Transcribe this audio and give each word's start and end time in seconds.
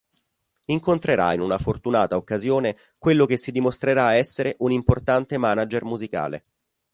Incontrerà 0.65 1.31
in 1.35 1.41
una 1.41 1.59
fortunata 1.59 2.15
occasione 2.17 2.75
quello 2.97 3.27
che 3.27 3.37
si 3.37 3.51
dimostrerà 3.51 4.15
essere 4.15 4.55
un'importante 4.57 5.37
manager 5.37 5.83
musicale. 5.83 6.43